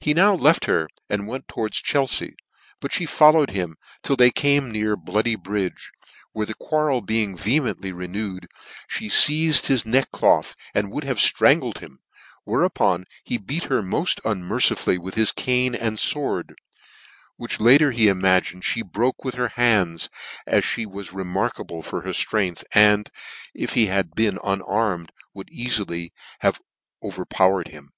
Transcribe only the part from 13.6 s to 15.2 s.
her moil unmercifully both with